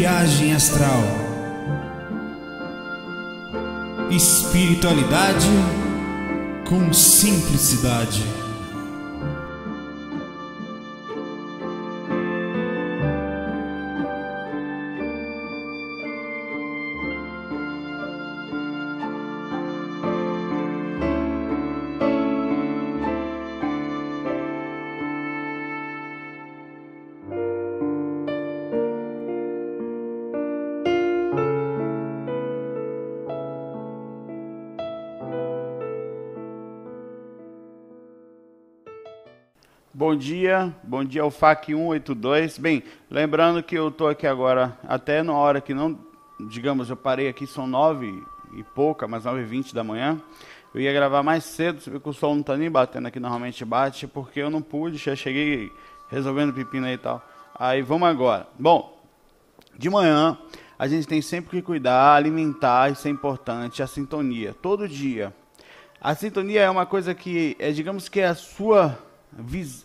[0.00, 1.02] Viagem Astral.
[4.10, 5.46] Espiritualidade
[6.66, 8.24] com simplicidade.
[40.20, 42.58] Dia, bom dia ao FAC 182.
[42.58, 45.98] Bem, lembrando que eu estou aqui agora até na hora que não,
[46.38, 50.20] digamos, eu parei aqui, são nove e pouca, mas nove e vinte da manhã.
[50.74, 53.64] Eu ia gravar mais cedo, vê que o sol não está nem batendo aqui, normalmente
[53.64, 55.72] bate, porque eu não pude, já cheguei
[56.10, 57.26] resolvendo pepino aí e tal.
[57.58, 58.46] Aí vamos agora.
[58.58, 59.02] Bom,
[59.74, 60.36] de manhã
[60.78, 65.32] a gente tem sempre que cuidar, alimentar, isso é importante, a sintonia, todo dia.
[65.98, 68.98] A sintonia é uma coisa que, é, digamos que é a sua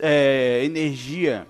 [0.02, 1.46] energia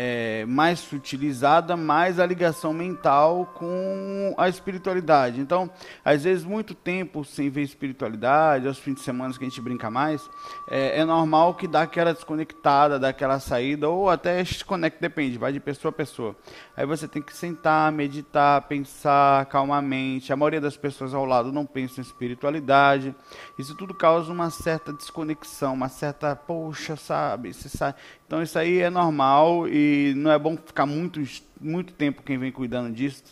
[0.00, 5.40] é, mais sutilizada, mais a ligação mental com a espiritualidade.
[5.40, 5.68] Então,
[6.04, 9.90] às vezes, muito tempo sem ver espiritualidade, aos fins de semana que a gente brinca
[9.90, 10.30] mais,
[10.70, 15.52] é, é normal que dá aquela desconectada, dá aquela saída, ou até desconecta, depende, vai
[15.52, 16.36] de pessoa a pessoa.
[16.76, 20.32] Aí você tem que sentar, meditar, pensar calmamente.
[20.32, 23.12] A maioria das pessoas ao lado não pensa em espiritualidade.
[23.58, 27.52] Isso tudo causa uma certa desconexão, uma certa, poxa, sabe?
[27.52, 27.96] Você sabe.
[28.28, 31.18] Então isso aí é normal e não é bom ficar muito,
[31.58, 33.22] muito tempo quem vem cuidando disso,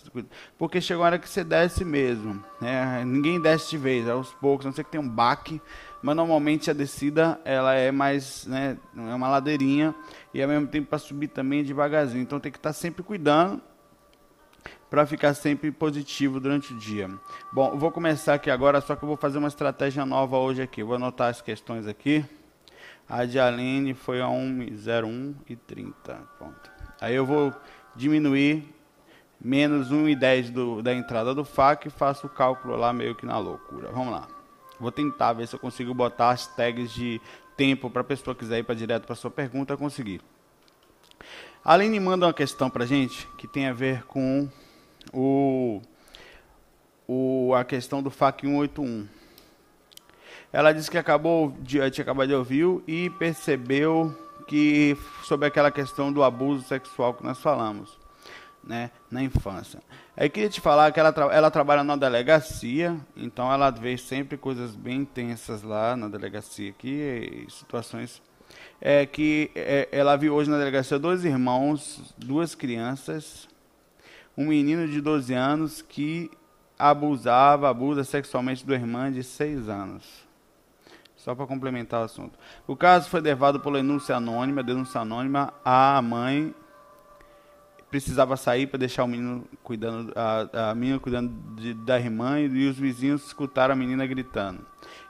[0.56, 2.42] porque chega uma hora que você desce mesmo.
[2.62, 3.04] Né?
[3.04, 5.60] Ninguém desce de vez, aos poucos, a não ser que tenha um baque,
[6.02, 9.94] mas normalmente a descida ela é mais, né, é uma ladeirinha
[10.32, 12.22] e ao mesmo tempo para subir também devagarzinho.
[12.22, 13.60] Então tem que estar sempre cuidando
[14.88, 17.10] para ficar sempre positivo durante o dia.
[17.52, 20.82] Bom, vou começar aqui agora, só que eu vou fazer uma estratégia nova hoje aqui.
[20.82, 22.24] vou anotar as questões aqui.
[23.08, 26.14] A de Aline foi a 1,01 e 30.
[26.38, 26.70] Ponto.
[27.00, 27.54] Aí eu vou
[27.94, 28.74] diminuir
[29.40, 33.38] menos 1,10 do, da entrada do FAQ e faço o cálculo lá meio que na
[33.38, 33.90] loucura.
[33.92, 34.26] Vamos lá.
[34.80, 37.20] Vou tentar ver se eu consigo botar as tags de
[37.56, 40.20] tempo para a pessoa que quiser ir para direto para sua pergunta conseguir.
[41.64, 44.48] A Aline manda uma questão para gente que tem a ver com
[45.12, 45.80] o,
[47.08, 49.15] o, a questão do FAQ 181.
[50.56, 54.16] Ela disse que acabou de, tinha acabado de ouvir e percebeu
[54.48, 57.98] que sobre aquela questão do abuso sexual que nós falamos,
[58.64, 59.82] né, na infância.
[60.16, 64.74] Aí queria te falar que ela, ela trabalha na delegacia, então ela vê sempre coisas
[64.74, 68.22] bem intensas lá na delegacia aqui, situações
[68.80, 73.46] é que é, ela viu hoje na delegacia dois irmãos, duas crianças,
[74.34, 76.30] um menino de 12 anos que
[76.78, 80.25] abusava, abusa sexualmente do irmão de 6 anos.
[81.26, 82.38] Só para complementar o assunto.
[82.68, 86.54] O caso foi levado por denúncia anônima, denúncia anônima, a mãe
[87.90, 92.68] precisava sair para deixar o menino cuidando, a, a menina cuidando de, da irmã e
[92.68, 94.64] os vizinhos escutaram a menina gritando.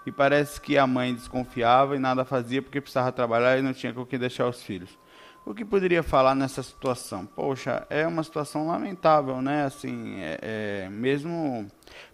[0.07, 3.93] E parece que a mãe desconfiava e nada fazia porque precisava trabalhar e não tinha
[3.93, 4.99] com quem deixar os filhos.
[5.47, 7.25] O que poderia falar nessa situação?
[7.25, 9.65] Poxa, é uma situação lamentável, né?
[9.65, 11.69] Assim, é, é, mesmo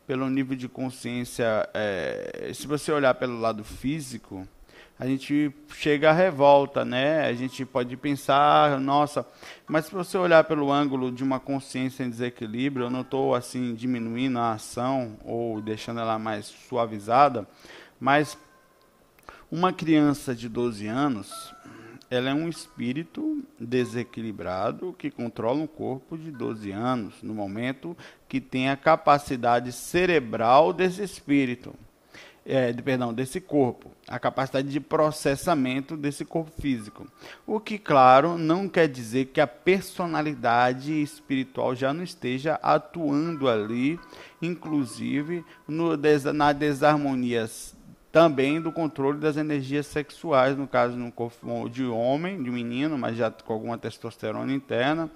[0.07, 4.47] pelo nível de consciência, é, se você olhar pelo lado físico,
[4.99, 7.25] a gente chega à revolta, né?
[7.25, 9.27] A gente pode pensar, nossa,
[9.67, 13.75] mas se você olhar pelo ângulo de uma consciência em desequilíbrio, eu não estou assim
[13.75, 17.49] diminuindo a ação ou deixando ela mais suavizada,
[17.99, 18.37] mas
[19.51, 21.55] uma criança de 12 anos,
[22.13, 27.97] ela é um espírito desequilibrado que controla um corpo de 12 anos, no momento
[28.29, 31.75] que tem a capacidade cerebral desse espírito,
[32.45, 37.07] é, de, perdão, desse corpo, a capacidade de processamento desse corpo físico.
[37.47, 43.99] O que, claro, não quer dizer que a personalidade espiritual já não esteja atuando ali,
[44.43, 45.97] inclusive no,
[46.35, 47.49] na desarmonia
[48.13, 53.17] também do controle das energias sexuais, no caso no corpo de homem, de menino, mas
[53.17, 55.11] já com alguma testosterona interna,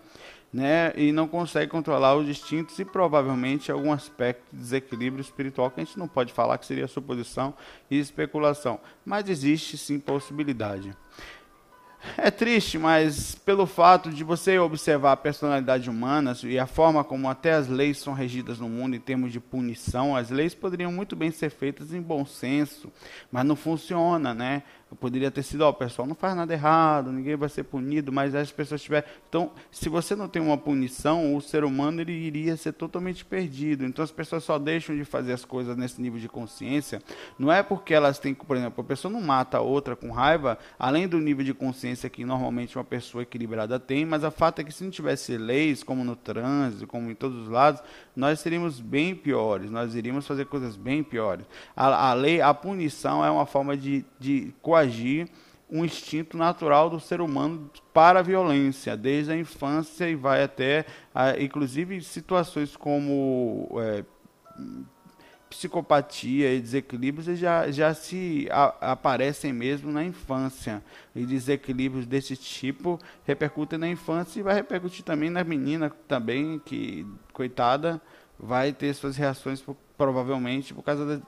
[0.50, 5.80] né, e não consegue controlar os instintos e provavelmente algum aspecto de desequilíbrio espiritual que
[5.80, 7.52] a gente não pode falar que seria suposição
[7.90, 10.96] e especulação, mas existe sim possibilidade.
[12.16, 17.28] É triste, mas pelo fato de você observar a personalidade humana e a forma como
[17.28, 21.16] até as leis são regidas no mundo em termos de punição, as leis poderiam muito
[21.16, 22.92] bem ser feitas em bom senso,
[23.30, 24.62] mas não funciona, né?
[25.00, 28.36] Poderia ter sido, ó, o pessoal não faz nada errado, ninguém vai ser punido, mas
[28.36, 29.08] as pessoas tiverem.
[29.28, 33.84] Então, se você não tem uma punição, o ser humano ele iria ser totalmente perdido.
[33.84, 37.02] Então, as pessoas só deixam de fazer as coisas nesse nível de consciência.
[37.36, 40.56] Não é porque elas têm, por exemplo, a pessoa não mata a outra com raiva,
[40.78, 44.64] além do nível de consciência que normalmente uma pessoa equilibrada tem, mas o fato é
[44.64, 47.82] que se não tivesse leis, como no trânsito, como em todos os lados,
[48.14, 51.44] nós seríamos bem piores, nós iríamos fazer coisas bem piores.
[51.74, 55.28] A, a lei, a punição é uma forma de, de coagir
[55.68, 60.84] um instinto natural do ser humano para a violência, desde a infância e vai até,
[61.12, 64.04] a, inclusive, situações como é,
[65.50, 70.84] psicopatia e desequilíbrios já, já se a, aparecem mesmo na infância.
[71.16, 77.04] E desequilíbrios desse tipo repercutem na infância e vai repercutir também na menina também, que,
[77.32, 78.00] coitada,
[78.38, 79.64] vai ter suas reações
[79.98, 81.26] provavelmente por causa da,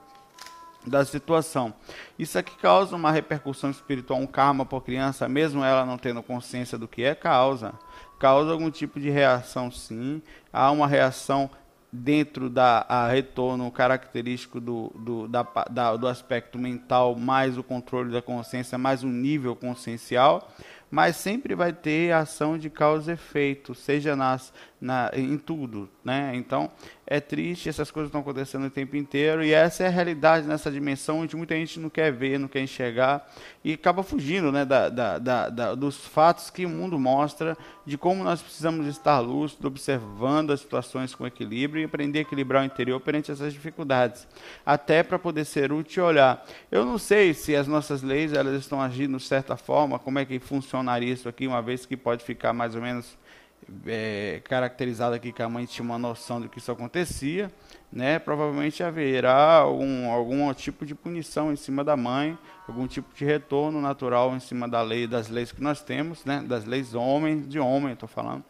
[0.87, 1.75] da situação.
[2.19, 6.23] Isso aqui causa uma repercussão espiritual, um karma para a criança, mesmo ela não tendo
[6.23, 7.75] consciência do que é, causa.
[8.19, 10.23] Causa algum tipo de reação, sim.
[10.53, 11.51] Há uma reação
[11.91, 18.13] dentro da a retorno característico do, do, da, da, do aspecto mental, mais o controle
[18.13, 20.49] da consciência, mais um nível consciencial
[20.91, 26.33] mas sempre vai ter ação de causa e efeito, seja nas, na, em tudo, né?
[26.35, 26.71] Então
[27.07, 30.71] é triste, essas coisas estão acontecendo o tempo inteiro e essa é a realidade nessa
[30.71, 33.27] dimensão onde muita gente não quer ver, não quer enxergar
[33.65, 38.23] e acaba fugindo, né, da, da, da, dos fatos que o mundo mostra de como
[38.23, 43.01] nós precisamos estar lúcidos, observando as situações com equilíbrio e aprender a equilibrar o interior
[43.01, 44.29] perante essas dificuldades,
[44.65, 46.47] até para poder ser útil e olhar.
[46.71, 50.25] Eu não sei se as nossas leis elas estão agindo de certa forma, como é
[50.25, 53.17] que funcionaria isso aqui, uma vez que pode ficar mais ou menos
[53.87, 57.50] é, caracterizado aqui que a mãe tinha uma noção do que isso acontecia,
[57.93, 63.25] né, provavelmente haverá algum, algum tipo de punição em cima da mãe, algum tipo de
[63.25, 67.40] retorno natural em cima da lei, das leis que nós temos, né, das leis homem,
[67.40, 68.44] de homem, estou falando.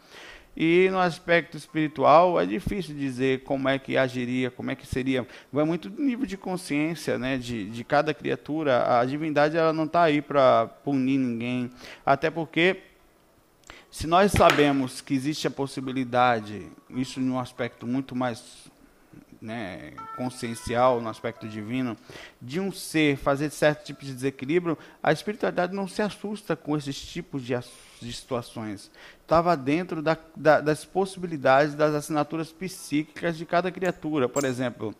[0.61, 5.25] E no aspecto espiritual é difícil dizer como é que agiria, como é que seria.
[5.53, 8.99] Vai muito do nível de consciência né, de, de cada criatura.
[8.99, 11.71] A divindade ela não está aí para punir ninguém.
[12.05, 12.77] Até porque
[13.91, 18.69] se nós sabemos que existe a possibilidade, isso em um aspecto muito mais
[19.41, 21.97] né, consciencial, no aspecto divino,
[22.41, 27.01] de um ser fazer certo tipo de desequilíbrio, a espiritualidade não se assusta com esses
[27.01, 27.55] tipos de,
[28.01, 28.91] de situações
[29.29, 34.27] estava dentro da, da, das possibilidades das assinaturas psíquicas de cada criatura.
[34.27, 34.95] Por exemplo,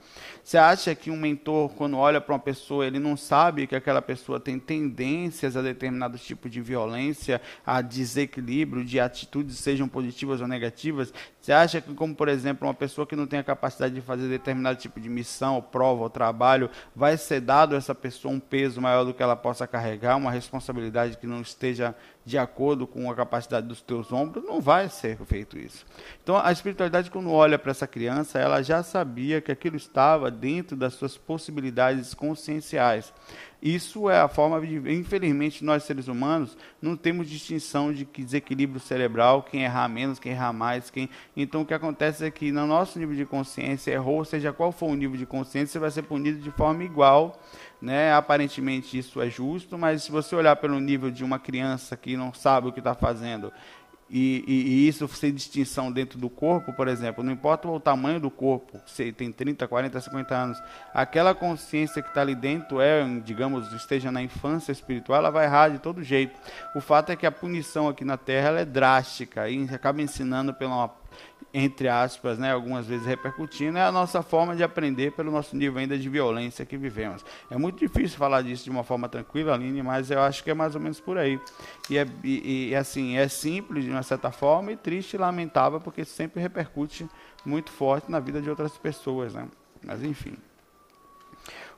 [0.45, 4.03] você acha que um mentor, quando olha para uma pessoa, ele não sabe que aquela
[4.03, 10.47] pessoa tem tendências a determinado tipo de violência, a desequilíbrio, de atitudes, sejam positivas ou
[10.47, 11.11] negativas?
[11.41, 14.29] Você acha que, como por exemplo, uma pessoa que não tem a capacidade de fazer
[14.29, 18.41] determinado tipo de missão, ou prova, ou trabalho, vai ser dado a essa pessoa um
[18.41, 21.95] peso maior do que ela possa carregar, uma responsabilidade que não esteja
[22.29, 25.87] de acordo com a capacidade dos teus ombros, não vai ser feito isso.
[26.23, 30.77] Então, a espiritualidade, quando olha para essa criança, ela já sabia que aquilo estava dentro
[30.77, 33.15] das suas possibilidades conscienciais.
[33.63, 34.77] Isso é a forma de.
[34.93, 40.53] Infelizmente, nós seres humanos não temos distinção de desequilíbrio cerebral, quem errar menos, quem errar
[40.53, 40.91] mais.
[40.91, 41.09] Quem...
[41.35, 44.91] Então, o que acontece é que, no nosso nível de consciência, errou, seja qual for
[44.91, 47.41] o nível de consciência, você vai ser punido de forma igual
[47.81, 48.13] né?
[48.13, 52.33] Aparentemente isso é justo, mas se você olhar pelo nível de uma criança que não
[52.33, 53.53] sabe o que está fazendo
[54.11, 58.19] e, e, e, isso sem distinção dentro do corpo, por exemplo, não importa o tamanho
[58.19, 60.63] do corpo, se tem 30, 40, 50 anos,
[60.95, 65.69] aquela consciência que está ali dentro é, digamos, esteja na infância espiritual, ela vai errar
[65.69, 66.41] de todo jeito.
[66.75, 70.89] O fato é que a punição aqui na Terra é drástica e acaba ensinando pela
[71.53, 75.79] entre aspas, né, algumas vezes repercutindo, é a nossa forma de aprender pelo nosso nível
[75.79, 77.25] ainda de violência que vivemos.
[77.51, 80.55] É muito difícil falar disso de uma forma tranquila, Aline, mas eu acho que é
[80.55, 81.41] mais ou menos por aí.
[81.89, 85.81] E, é, e, e assim, é simples de uma certa forma e triste e lamentável,
[85.81, 87.09] porque sempre repercute
[87.45, 89.49] muito forte na vida de outras pessoas, né?
[89.83, 90.37] Mas enfim.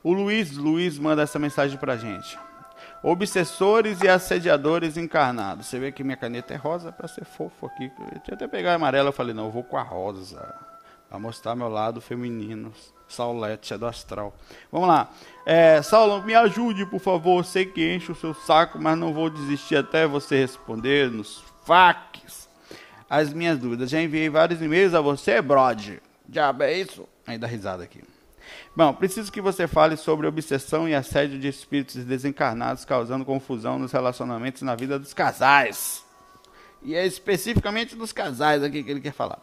[0.03, 2.37] O Luiz, Luiz manda essa mensagem pra gente
[3.03, 5.67] obsessores e assediadores encarnados.
[5.67, 7.91] Você vê que minha caneta é rosa para ser fofo aqui.
[8.13, 10.53] Eu tinha até pegar a amarela, eu falei, não, eu vou com a rosa.
[11.09, 12.71] Para mostrar meu lado feminino.
[13.07, 14.33] Saulete, é do astral.
[14.71, 15.09] Vamos lá.
[15.45, 17.43] É, Saulo, me ajude, por favor.
[17.43, 22.49] Sei que enche o seu saco, mas não vou desistir até você responder nos facs
[23.09, 23.89] as minhas dúvidas.
[23.89, 25.97] Já enviei vários e-mails a você, Brod.
[26.25, 27.05] Diabo, é isso?
[27.37, 28.01] Dá risada aqui.
[28.75, 33.91] Bom, preciso que você fale sobre obsessão e assédio de espíritos desencarnados causando confusão nos
[33.91, 36.05] relacionamentos e na vida dos casais.
[36.81, 39.39] E é especificamente dos casais aqui que ele quer falar.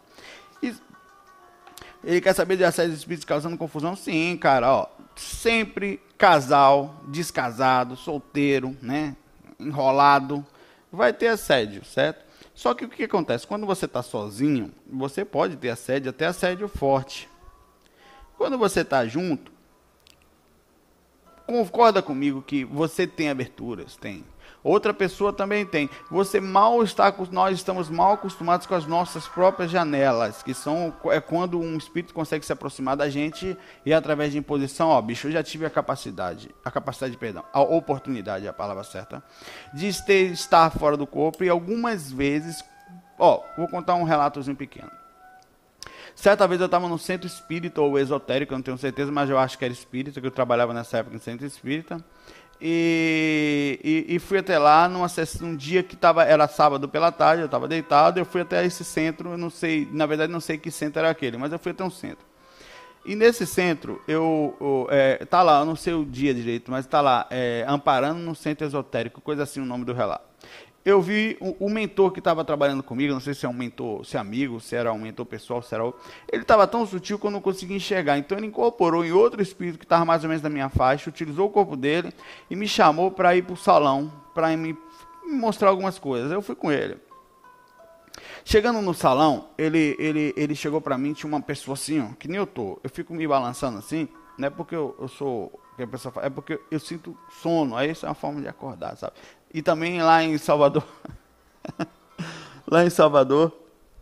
[2.03, 3.95] Ele quer saber de assédio de espíritos causando confusão?
[3.95, 4.87] Sim, cara, ó.
[5.15, 9.15] Sempre casal, descasado, solteiro, né?
[9.59, 10.45] Enrolado,
[10.91, 12.25] vai ter assédio, certo?
[12.55, 13.45] Só que o que acontece?
[13.45, 17.28] Quando você está sozinho, você pode ter assédio, até assédio forte.
[18.39, 19.51] Quando você está junto,
[21.45, 24.23] concorda comigo que você tem aberturas, tem.
[24.63, 25.89] Outra pessoa também tem.
[26.09, 31.19] Você mal está, nós estamos mal acostumados com as nossas próprias janelas, que são é
[31.19, 35.31] quando um espírito consegue se aproximar da gente e através de imposição, ó, bicho, eu
[35.33, 39.21] já tive a capacidade, a capacidade, perdão, a oportunidade, é a palavra certa,
[39.73, 42.63] de ter, estar fora do corpo e algumas vezes,
[43.19, 44.91] ó, vou contar um relatozinho pequeno.
[46.15, 49.57] Certa vez eu estava no centro espírita ou esotérico, não tenho certeza, mas eu acho
[49.57, 52.03] que era espírita, que eu trabalhava nessa época no centro espírita.
[52.61, 55.07] E, e, e, fui até lá numa,
[55.39, 58.83] num dia que tava, era sábado pela tarde, eu estava deitado, eu fui até esse
[58.83, 61.71] centro, eu não sei, na verdade não sei que centro era aquele, mas eu fui
[61.71, 62.27] até um centro.
[63.05, 66.83] E nesse centro, eu, eu é, tá lá, eu não sei o dia direito, mas
[66.85, 70.28] está lá, é, amparando no centro esotérico, coisa assim o nome do relato
[70.89, 74.05] eu vi o, o mentor que estava trabalhando comigo, não sei se é um mentor,
[74.05, 76.01] se é amigo, se era um mentor pessoal, se era outro.
[76.31, 78.17] Ele estava tão sutil que eu não conseguia enxergar.
[78.17, 81.47] Então ele incorporou em outro espírito que estava mais ou menos na minha faixa, utilizou
[81.47, 82.11] o corpo dele
[82.49, 84.73] e me chamou para ir para o salão, para me,
[85.25, 86.31] me mostrar algumas coisas.
[86.31, 86.97] Eu fui com ele.
[88.43, 92.27] Chegando no salão, ele, ele, ele chegou para mim, tinha uma pessoa assim, ó, que
[92.27, 92.79] nem eu tô.
[92.83, 95.51] Eu fico me balançando assim, não é porque eu, eu sou
[96.21, 99.13] é porque eu sinto sono, aí isso é uma forma de acordar, sabe?
[99.53, 100.83] E também lá em Salvador,
[102.67, 103.51] lá em Salvador,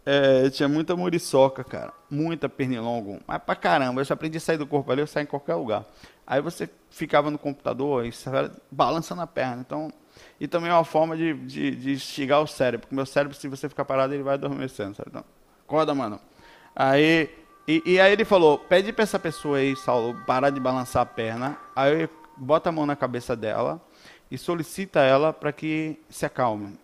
[0.06, 4.58] é, tinha muita muriçoca, cara, muita pernilongo, mas pra caramba, eu só aprendi a sair
[4.58, 5.86] do corpo ali, eu saio em qualquer lugar.
[6.26, 8.12] Aí você ficava no computador e
[8.72, 9.92] balançando a perna, então...
[10.40, 13.48] E também é uma forma de, de, de instigar o cérebro, porque meu cérebro, se
[13.48, 15.10] você ficar parado, ele vai adormecendo, sabe?
[15.10, 15.24] Então,
[15.64, 16.20] acorda, mano.
[16.76, 17.30] Aí
[17.68, 21.06] e, e, aí ele falou: pede pra essa pessoa aí, Saulo, parar de balançar a
[21.06, 21.58] perna.
[21.76, 23.82] Aí bota a mão na cabeça dela
[24.30, 26.78] e solicita ela para que se acalme.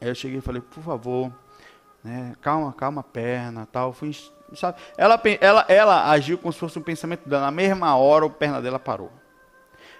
[0.00, 1.32] Aí eu cheguei e falei: por favor,
[2.02, 3.92] né, calma, calma a perna, tal.
[3.92, 4.16] Fui,
[4.54, 4.80] sabe?
[4.96, 7.42] Ela, ela, ela agiu como se fosse um pensamento dela.
[7.42, 9.12] Na mesma hora, a perna dela parou.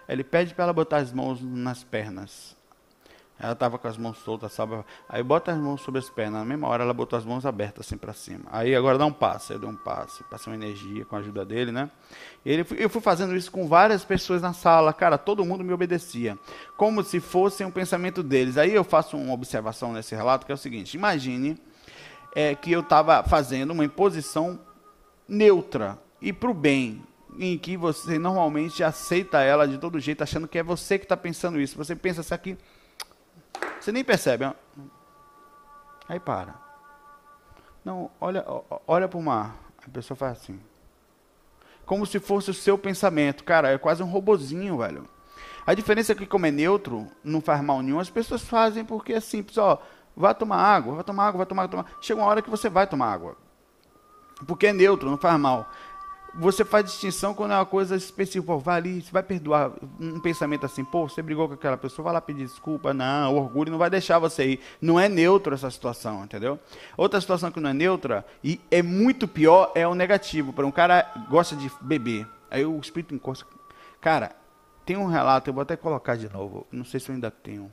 [0.09, 2.57] Ele pede para ela botar as mãos nas pernas.
[3.41, 4.85] Ela estava com as mãos soltas, sabe?
[5.09, 6.41] Aí bota as mãos sobre as pernas.
[6.41, 8.45] Na mesma hora ela botou as mãos abertas assim para cima.
[8.53, 9.55] Aí agora dá um passe.
[9.55, 10.23] Eu dei um passe.
[10.25, 11.91] Passei uma energia com a ajuda dele, né?
[12.45, 14.93] Ele, eu fui fazendo isso com várias pessoas na sala.
[14.93, 16.39] Cara, todo mundo me obedecia.
[16.77, 18.59] Como se fosse um pensamento deles.
[18.59, 20.95] Aí eu faço uma observação nesse relato que é o seguinte.
[20.95, 21.59] Imagine
[22.37, 24.61] é, que eu estava fazendo uma imposição
[25.27, 27.03] neutra e para o bem
[27.39, 31.17] em que você normalmente aceita ela de todo jeito, achando que é você que está
[31.17, 31.79] pensando isso.
[31.79, 32.59] Você pensa isso aqui
[33.81, 34.51] você nem percebe.
[36.09, 36.55] Aí para.
[37.85, 38.45] Não, olha,
[38.87, 39.57] olha para o mar.
[39.85, 40.61] A pessoa faz assim.
[41.87, 43.43] Como se fosse o seu pensamento.
[43.43, 45.09] Cara, é quase um robozinho, velho.
[45.67, 49.13] A diferença é que, como é neutro, não faz mal nenhum, as pessoas fazem porque
[49.13, 49.57] é simples.
[49.59, 49.81] Ó,
[50.17, 51.87] vai tomar água, vai tomar água, vai tomar água.
[52.01, 53.37] Chega uma hora que você vai tomar água.
[54.47, 55.69] Porque é neutro, não faz mal
[56.35, 58.47] você faz distinção quando é uma coisa específica.
[58.47, 62.05] Pô, vai ali, você vai perdoar um pensamento assim, pô, você brigou com aquela pessoa,
[62.05, 62.95] vai lá pedir desculpa.
[62.95, 64.61] Não, o orgulho não vai deixar você ir.
[64.81, 66.59] Não é neutro essa situação, entendeu?
[66.97, 70.53] Outra situação que não é neutra, e é muito pior, é o negativo.
[70.53, 73.47] Para um cara gosta de beber, aí o espírito encosta.
[74.01, 74.33] Cara,
[74.87, 77.71] tem um relato, eu vou até colocar de novo, não sei se eu ainda tenho.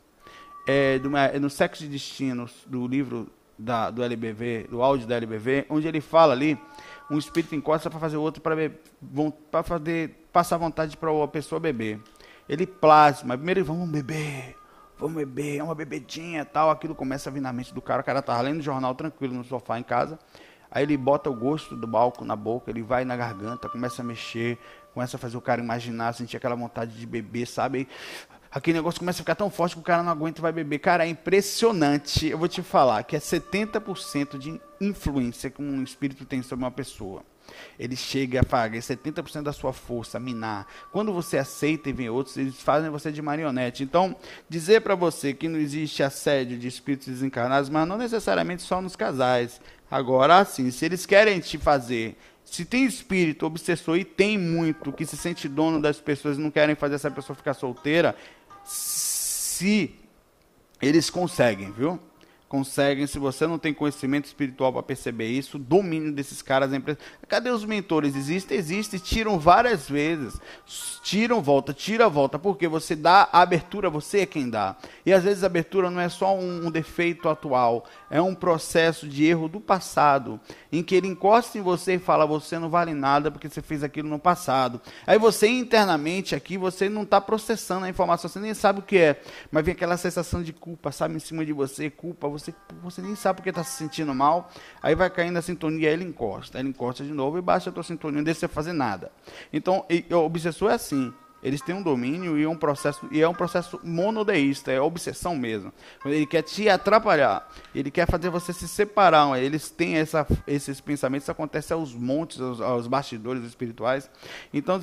[0.67, 0.99] É,
[1.33, 5.87] é no Sexo de Destinos, do livro da, do LBV, do áudio da LBV, onde
[5.87, 6.59] ele fala ali
[7.09, 11.99] um espírito encosta para fazer outro para fazer passar vontade para a pessoa beber.
[12.47, 14.55] Ele plasma, primeiro vamos beber,
[14.97, 18.03] vamos beber, é uma bebedinha tal, aquilo começa a vir na mente do cara, o
[18.05, 20.17] cara tá lendo jornal tranquilo no sofá em casa,
[20.71, 24.05] aí ele bota o gosto do balco na boca, ele vai na garganta, começa a
[24.05, 24.57] mexer,
[24.93, 27.87] começa a fazer o cara imaginar, sentir aquela vontade de beber, sabe?
[28.51, 30.79] Aquele negócio começa a ficar tão forte que o cara não aguenta e vai beber.
[30.79, 32.27] Cara, é impressionante.
[32.27, 36.71] Eu vou te falar que é 70% de influência que um espírito tem sobre uma
[36.71, 37.23] pessoa.
[37.79, 40.67] Ele chega a pagar 70% da sua força, minar.
[40.91, 43.83] Quando você aceita e vem outros, eles fazem você de marionete.
[43.83, 44.15] Então,
[44.49, 48.95] dizer para você que não existe assédio de espíritos desencarnados, mas não necessariamente só nos
[48.95, 49.61] casais.
[49.89, 52.17] Agora, assim, se eles querem te fazer
[52.49, 56.49] se tem espírito obsessor e tem muito que se sente dono das pessoas e não
[56.49, 58.15] querem fazer essa pessoa ficar solteira,
[58.67, 59.95] se
[60.81, 61.99] eles conseguem, viu?
[62.47, 67.17] Conseguem, se você não tem conhecimento espiritual para perceber isso, domínio desses caras é impressionante.
[67.27, 68.15] Cadê os mentores?
[68.15, 70.39] Existe, existe, tiram várias vezes.
[71.03, 74.75] Tiram, volta, tira, volta, porque você dá a abertura, você é quem dá.
[75.05, 79.07] E às vezes a abertura não é só um, um defeito atual, é um processo
[79.07, 80.39] de erro do passado,
[80.71, 83.83] em que ele encosta em você e fala: você não vale nada porque você fez
[83.83, 84.81] aquilo no passado.
[85.05, 88.97] Aí você internamente aqui, você não está processando a informação, você nem sabe o que
[88.97, 93.01] é, mas vem aquela sensação de culpa, sabe, em cima de você, culpa, você, você
[93.01, 94.49] nem sabe porque está se sentindo mal.
[94.81, 97.69] Aí vai caindo a sintonia, aí ele encosta, aí ele encosta de novo e baixa
[97.69, 99.11] a tua sintonia, não deixa você fazer nada.
[99.51, 101.13] Então, o obsessor é assim.
[101.41, 105.71] Eles têm um domínio e um processo e é um processo monodeísta, é obsessão mesmo.
[106.05, 109.17] Ele quer te atrapalhar, ele quer fazer você se separar.
[109.39, 114.09] Eles têm essa, esses pensamentos, isso acontece aos montes, aos, aos bastidores espirituais.
[114.53, 114.79] Então,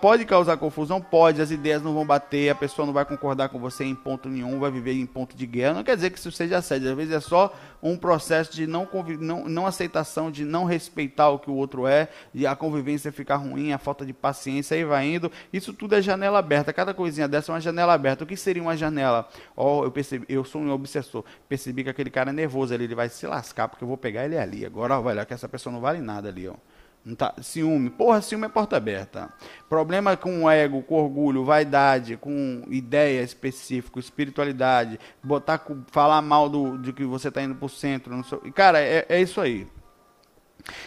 [0.00, 1.42] pode causar confusão, pode.
[1.42, 4.58] As ideias não vão bater, a pessoa não vai concordar com você em ponto nenhum,
[4.58, 5.74] vai viver em ponto de guerra.
[5.74, 6.90] Não quer dizer que isso seja assédio.
[6.90, 7.52] Às vezes é só
[7.82, 8.88] um processo de não,
[9.20, 13.36] não, não aceitação, de não respeitar o que o outro é, e a convivência ficar
[13.36, 15.30] ruim, a falta de paciência, aí vai indo.
[15.52, 16.72] Isso tudo é janela aberta.
[16.72, 18.24] Cada coisinha dessa é uma janela aberta.
[18.24, 19.28] O que seria uma janela?
[19.56, 21.24] Oh, eu percebi, eu sou um obsessor.
[21.48, 24.24] Percebi que aquele cara é nervoso ali, ele vai se lascar, porque eu vou pegar
[24.24, 24.64] ele ali.
[24.64, 26.54] Agora, olha, que essa pessoa não vale nada ali, ó.
[27.04, 27.88] Não tá, ciúme.
[27.88, 29.32] Porra, ciúme é porta aberta.
[29.68, 36.92] Problema com ego, com orgulho, vaidade, com ideia específica, espiritualidade, botar, falar mal do, de
[36.92, 38.22] que você está indo para o centro.
[38.44, 39.66] e cara, é, é isso aí.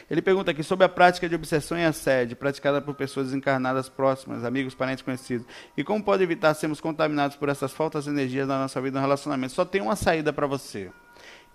[0.09, 4.43] Ele pergunta aqui sobre a prática de obsessão e assédio praticada por pessoas encarnadas próximas,
[4.43, 5.47] amigos, parentes conhecidos.
[5.75, 9.53] E como pode evitar sermos contaminados por essas faltas energias na nossa vida no relacionamento?
[9.53, 10.91] Só tem uma saída para você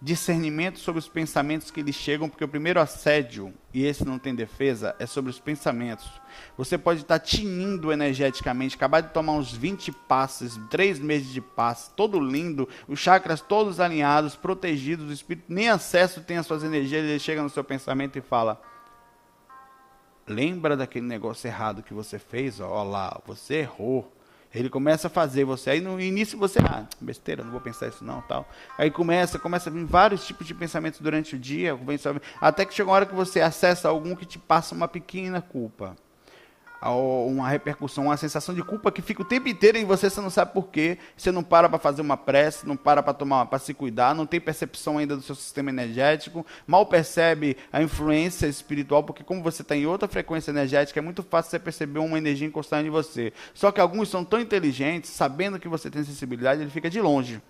[0.00, 4.34] discernimento sobre os pensamentos que lhe chegam, porque o primeiro assédio, e esse não tem
[4.34, 6.08] defesa, é sobre os pensamentos.
[6.56, 11.90] Você pode estar tinindo energeticamente, acabar de tomar uns 20 passes, 3 meses de passe,
[11.96, 17.04] todo lindo, os chakras todos alinhados, protegidos, o espírito nem acesso tem às suas energias,
[17.04, 18.60] ele chega no seu pensamento e fala:
[20.26, 22.60] Lembra daquele negócio errado que você fez?
[22.60, 24.12] Ó lá, você errou.
[24.54, 25.70] Ele começa a fazer você.
[25.70, 28.48] Aí no início você, ah, besteira, não vou pensar isso não, tal.
[28.78, 31.78] Aí começa, começa a vir vários tipos de pensamentos durante o dia,
[32.40, 35.96] até que chega uma hora que você acessa algum que te passa uma pequena culpa
[36.82, 40.30] uma repercussão, uma sensação de culpa que fica o tempo inteiro em você, você não
[40.30, 43.58] sabe por quê, você não para para fazer uma prece, não para para tomar, para
[43.58, 49.02] se cuidar, não tem percepção ainda do seu sistema energético, mal percebe a influência espiritual,
[49.02, 52.46] porque como você está em outra frequência energética, é muito fácil você perceber uma energia
[52.46, 53.32] encostando em você.
[53.54, 57.40] Só que alguns são tão inteligentes, sabendo que você tem sensibilidade, ele fica de longe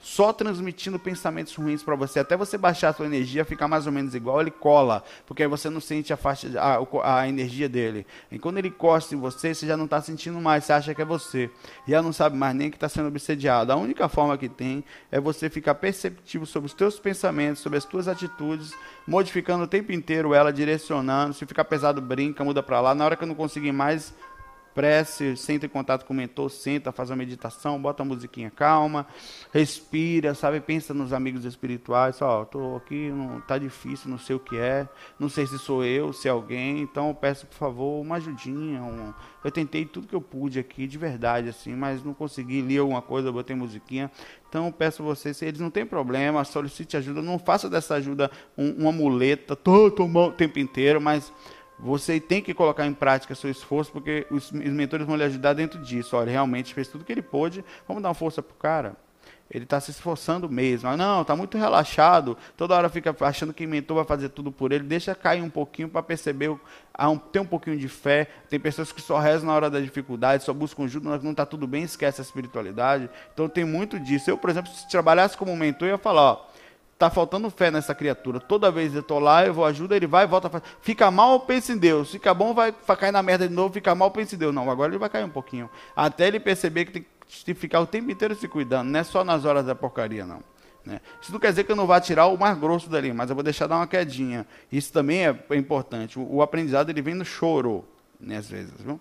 [0.00, 3.92] só transmitindo pensamentos ruins para você, até você baixar a sua energia, ficar mais ou
[3.92, 8.06] menos igual, ele cola, porque aí você não sente a, faixa, a, a energia dele.
[8.30, 11.02] E quando ele costa em você, você já não está sentindo mais, você acha que
[11.02, 11.50] é você.
[11.86, 13.72] E já não sabe mais nem que está sendo obsediado.
[13.72, 17.84] A única forma que tem é você ficar perceptivo sobre os teus pensamentos, sobre as
[17.84, 18.72] tuas atitudes,
[19.06, 21.34] modificando o tempo inteiro ela, direcionando.
[21.34, 22.94] Se ficar pesado, brinca, muda para lá.
[22.94, 24.14] Na hora que eu não conseguir mais
[24.78, 29.08] prece, senta em contato com o mentor, senta, faz uma meditação, bota a musiquinha calma,
[29.52, 34.38] respira, sabe, pensa nos amigos espirituais, ó, tô aqui, não tá difícil, não sei o
[34.38, 34.88] que é,
[35.18, 38.80] não sei se sou eu, se é alguém, então eu peço por favor uma ajudinha,
[38.80, 39.12] um...
[39.42, 43.02] eu tentei tudo que eu pude aqui, de verdade assim, mas não consegui, li alguma
[43.02, 44.08] coisa, botei musiquinha,
[44.48, 47.96] então eu peço a vocês, se eles não têm problema, solicite ajuda, não faça dessa
[47.96, 51.32] ajuda um, uma muleta, tô o tempo inteiro, mas
[51.78, 55.80] você tem que colocar em prática seu esforço, porque os, mentores vão lhe ajudar dentro
[55.80, 56.16] disso.
[56.16, 58.96] Olha, realmente fez tudo que ele pôde, vamos dar uma força pro cara.
[59.50, 60.90] Ele está se esforçando mesmo.
[60.90, 62.36] Ah, não, está muito relaxado.
[62.54, 64.84] Toda hora fica achando que o mentor vai fazer tudo por ele.
[64.84, 68.28] Deixa cair um pouquinho para perceber, um, ter um pouquinho de fé.
[68.50, 71.66] Tem pessoas que só rezam na hora da dificuldade, só buscam ajuda, não está tudo
[71.66, 73.08] bem, esquece a espiritualidade.
[73.32, 74.30] Então tem muito disso.
[74.30, 76.46] Eu, por exemplo, se trabalhasse como mentor, ia falar, ó,
[76.98, 78.40] Tá faltando fé nessa criatura.
[78.40, 80.64] Toda vez eu tô lá, eu vou ajuda, ele vai, volta, faz.
[80.82, 82.10] fica mal, pensa em Deus.
[82.10, 84.52] Fica bom, vai, cair na merda de novo, fica mal, pensa em Deus.
[84.52, 85.70] Não, agora ele vai cair um pouquinho.
[85.94, 87.06] Até ele perceber que tem
[87.44, 90.42] que ficar o tempo inteiro se cuidando, não é só nas horas da porcaria, não.
[90.84, 91.00] Né?
[91.20, 93.36] Isso não quer dizer que eu não vá tirar o mais grosso dali, mas eu
[93.36, 94.46] vou deixar dar uma quedinha.
[94.72, 96.18] Isso também é importante.
[96.18, 97.84] O, o aprendizado ele vem no choro,
[98.18, 98.98] né, às vezes, viu?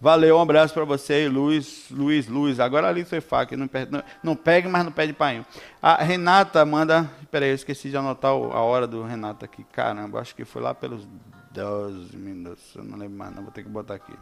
[0.00, 2.60] Valeu, um abraço para você, Luiz, Luiz, Luiz.
[2.60, 5.44] Agora ali você faca, não, não, não pegue, mas não pede painho.
[5.82, 7.10] A Renata manda.
[7.32, 9.64] Peraí, eu esqueci de anotar a hora do Renata aqui.
[9.64, 11.04] Caramba, acho que foi lá pelos
[11.50, 12.76] 12 minutos.
[12.76, 13.42] Eu não lembro mais, não.
[13.42, 14.12] Vou ter que botar aqui.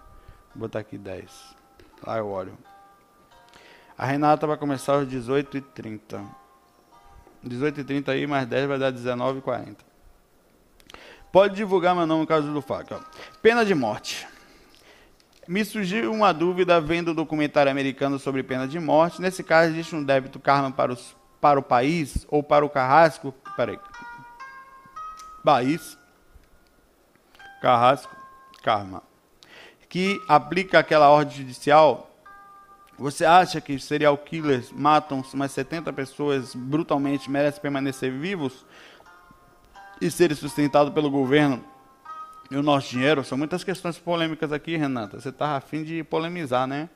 [0.55, 1.31] Vou botar aqui 10.
[2.07, 2.57] Lá eu olho.
[3.99, 6.25] A Renata vai começar às 18h30.
[7.47, 9.77] 18h30 aí, mais 10 vai dar 19h40.
[11.31, 12.99] Pode divulgar meu nome no caso do faca.
[13.43, 14.27] Pena de morte.
[15.49, 19.23] Me surgiu uma dúvida vendo o documentário americano sobre pena de morte.
[19.23, 23.33] Nesse caso, existe um débito karma para os para o país ou para o carrasco,
[23.57, 23.79] peraí,
[25.45, 25.97] país,
[27.61, 28.17] carrasco,
[28.63, 29.03] karma,
[29.89, 32.11] que aplica aquela ordem judicial,
[32.99, 38.65] você acha que serial killers matam umas 70 pessoas brutalmente, merecem permanecer vivos
[40.01, 41.63] e serem sustentados pelo governo
[42.51, 43.25] e o nosso dinheiro?
[43.25, 45.21] São muitas questões polêmicas aqui, Renata.
[45.21, 46.89] Você está afim de polemizar, né?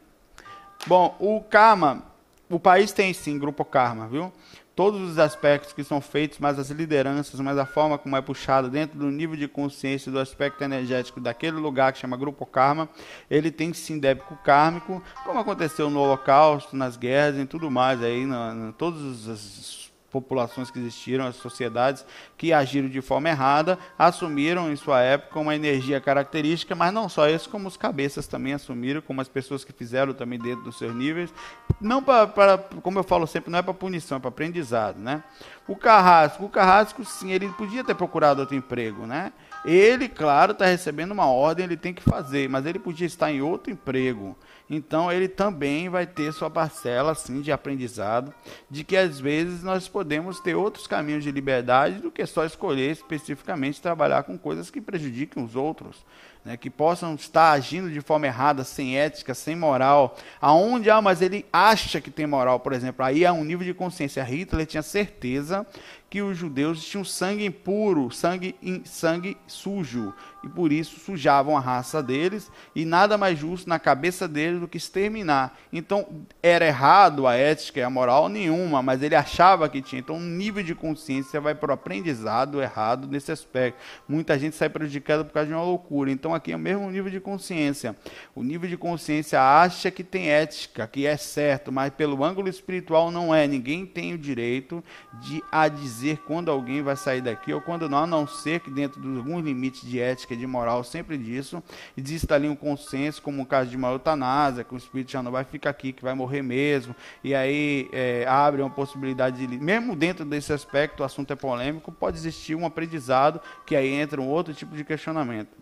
[0.87, 2.03] Bom, o karma,
[2.49, 4.33] o país tem sim grupo karma, viu?
[4.75, 8.71] Todos os aspectos que são feitos, mas as lideranças, mas a forma como é puxado
[8.71, 12.89] dentro do nível de consciência do aspecto energético daquele lugar que chama grupo karma,
[13.31, 18.25] ele tem sim débito kármico, como aconteceu no Holocausto, nas guerras e tudo mais aí,
[18.25, 22.05] na, na todos os populações que existiram, as sociedades
[22.37, 27.29] que agiram de forma errada, assumiram em sua época uma energia característica, mas não só
[27.29, 30.95] isso, como os cabeças também assumiram, como as pessoas que fizeram também dentro dos seus
[30.95, 31.33] níveis.
[31.81, 35.23] Não para, como eu falo sempre, não é para punição, é para aprendizado, né?
[35.67, 39.33] O Carrasco, o Carrasco sim, ele podia ter procurado outro emprego, né?
[39.65, 43.43] Ele, claro, está recebendo uma ordem, ele tem que fazer, mas ele podia estar em
[43.43, 44.37] outro emprego.
[44.69, 48.33] Então ele também vai ter sua parcela assim de aprendizado,
[48.71, 52.93] de que às vezes nós podemos ter outros caminhos de liberdade do que só escolher
[52.93, 56.05] especificamente trabalhar com coisas que prejudiquem os outros
[56.45, 61.21] né, que possam estar agindo de forma errada, sem ética, sem moral, aonde, ah, mas
[61.21, 64.23] ele acha que tem moral, por exemplo, aí há um nível de consciência.
[64.25, 65.67] Hitler tinha certeza
[66.09, 72.03] que os judeus tinham sangue impuro, sangue, sangue sujo, e por isso sujavam a raça
[72.03, 75.57] deles, e nada mais justo na cabeça deles do que exterminar.
[75.73, 76.07] Então,
[76.43, 80.01] era errado a ética e a moral nenhuma, mas ele achava que tinha.
[80.01, 83.79] Então, o nível de consciência vai para o aprendizado errado nesse aspecto.
[84.09, 86.11] Muita gente sai prejudicada por causa de uma loucura.
[86.11, 87.97] Então, aqui é o mesmo nível de consciência.
[88.35, 93.11] O nível de consciência acha que tem ética, que é certo, mas pelo ângulo espiritual
[93.11, 93.47] não é.
[93.47, 94.83] Ninguém tem o direito
[95.21, 98.71] de a dizer quando alguém vai sair daqui ou quando não, a não ser que
[98.71, 101.63] dentro de alguns limites de ética e de moral, sempre disso.
[101.97, 105.33] Existe ali um consenso, como o caso de uma eutanásia, que o espírito já não
[105.33, 106.95] vai ficar aqui, que vai morrer mesmo.
[107.23, 109.59] E aí é, abre uma possibilidade de.
[109.59, 114.21] Mesmo dentro desse aspecto, o assunto é polêmico, pode existir um aprendizado que aí entra
[114.21, 115.61] um outro tipo de questionamento.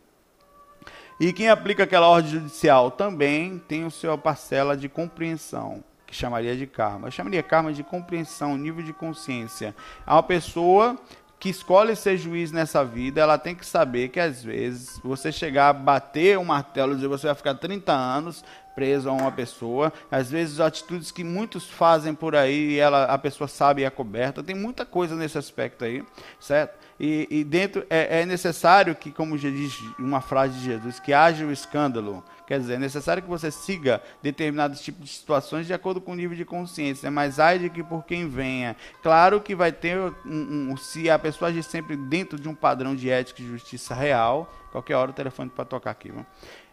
[1.21, 6.57] E quem aplica aquela ordem judicial também tem o seu parcela de compreensão, que chamaria
[6.57, 7.09] de karma.
[7.09, 9.75] Eu chamaria karma de compreensão, nível de consciência.
[10.07, 10.97] É uma pessoa
[11.39, 15.69] que escolhe ser juiz nessa vida, ela tem que saber que às vezes você chegar
[15.69, 20.31] a bater um martelo e você vai ficar 30 anos preso a uma pessoa, às
[20.31, 24.55] vezes atitudes que muitos fazem por aí, ela, a pessoa sabe e é coberta, tem
[24.55, 26.05] muita coisa nesse aspecto aí,
[26.39, 26.79] certo?
[27.01, 31.45] E, e dentro é, é, necessário que, como diz uma frase de Jesus, que haja
[31.45, 32.23] o escândalo.
[32.49, 36.15] Quer dizer, é necessário que você siga determinados tipos de situações de acordo com o
[36.15, 38.75] nível de consciência, mas ai de que por quem venha.
[39.03, 42.97] Claro que vai ter, um, um, se a pessoa agir sempre dentro de um padrão
[42.97, 46.11] de ética e justiça real, qualquer hora o telefone para tocar aqui.
[46.11, 46.25] Viu?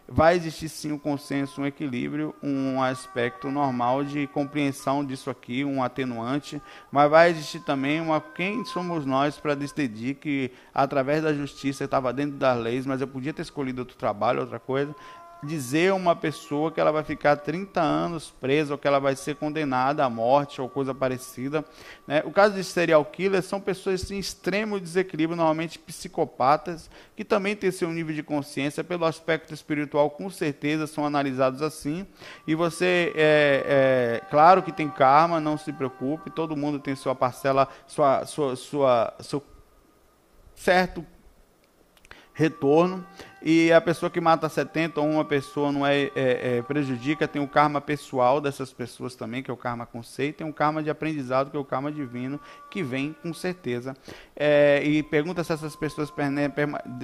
[0.08, 5.82] vai existir sim um consenso, um equilíbrio, um aspecto normal de compreensão disso aqui, um
[5.82, 6.62] atenuante,
[6.92, 12.12] mas vai existir também uma quem somos nós para decidir que através da justiça estava
[12.12, 14.94] dentro das leis, mas eu podia ter escolhido outro trabalho, outra coisa
[15.42, 19.14] dizer a uma pessoa que ela vai ficar 30 anos presa ou que ela vai
[19.14, 21.64] ser condenada à morte ou coisa parecida.
[22.06, 22.22] Né?
[22.24, 27.70] O caso de serial killers são pessoas em extremo desequilíbrio, normalmente psicopatas, que também têm
[27.70, 32.06] seu nível de consciência pelo aspecto espiritual, com certeza são analisados assim.
[32.46, 37.14] E você, é, é claro que tem karma, não se preocupe, todo mundo tem sua
[37.14, 39.42] parcela, sua, sua, sua seu
[40.54, 41.04] certo
[42.32, 43.06] retorno.
[43.42, 47.40] E a pessoa que mata 70 ou uma pessoa não é, é, é, prejudica, tem
[47.40, 50.88] o karma pessoal dessas pessoas também, que é o karma conceito, tem um karma de
[50.88, 53.94] aprendizado, que é o karma divino, que vem com certeza.
[54.34, 56.12] É, e pergunta se essas pessoas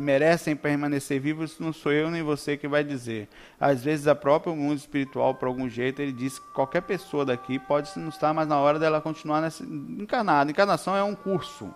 [0.00, 3.28] merecem permanecer vivos, não sou eu nem você que vai dizer.
[3.60, 7.58] Às vezes, a própria mundo espiritual, por algum jeito, ele diz que qualquer pessoa daqui
[7.58, 10.50] pode não estar mais na hora dela continuar nessa, encarnada.
[10.50, 11.72] Encarnação é um curso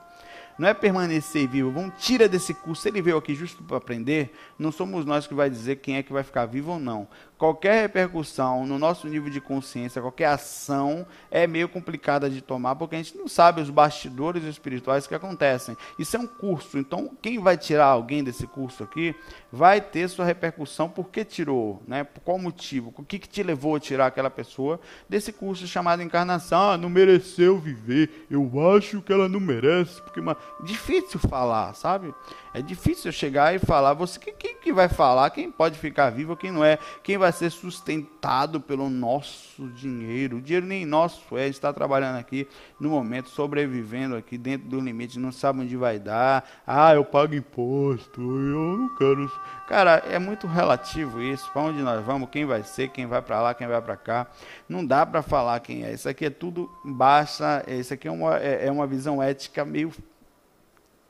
[0.59, 1.71] não é permanecer vivo.
[1.71, 2.87] Vamos tira desse curso.
[2.89, 6.13] ele veio aqui justo para aprender, não somos nós que vai dizer quem é que
[6.13, 7.09] vai ficar vivo ou não
[7.39, 12.95] qualquer repercussão no nosso nível de consciência, qualquer ação é meio complicada de tomar, porque
[12.95, 15.77] a gente não sabe os bastidores espirituais que acontecem.
[15.99, 19.15] Isso é um curso, então quem vai tirar alguém desse curso aqui
[19.53, 22.05] vai ter sua repercussão por que tirou, né?
[22.05, 22.93] Por qual motivo?
[22.97, 26.71] O que, que te levou a tirar aquela pessoa desse curso chamado encarnação?
[26.71, 28.27] Ah, não mereceu viver.
[28.31, 30.37] Eu acho que ela não merece, porque uma...
[30.65, 32.15] difícil falar, sabe?
[32.57, 36.51] É difícil chegar e falar, você quem, que vai falar quem pode ficar vivo, quem
[36.51, 40.39] não é, quem vai ser sustentado pelo nosso dinheiro.
[40.39, 42.49] O dinheiro nem nosso é, está trabalhando aqui
[42.81, 46.49] no momento, sobrevivendo aqui dentro do limite, não sabe onde vai dar.
[46.67, 49.31] Ah, eu pago imposto, eu não quero.
[49.69, 51.53] Cara, é muito relativo isso.
[51.53, 54.27] Para onde nós vamos, quem vai ser, quem vai para lá, quem vai para cá.
[54.67, 55.93] Não dá para falar quem é.
[55.93, 57.63] Isso aqui é tudo baixa.
[57.69, 59.93] Isso aqui é uma, é, é uma visão ética meio